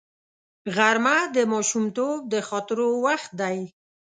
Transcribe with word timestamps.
غرمه 0.75 1.17
د 1.35 1.37
ماشومتوب 1.51 2.17
د 2.33 2.33
خاطرو 2.49 2.87
وخت 3.05 3.31
دی 3.41 3.59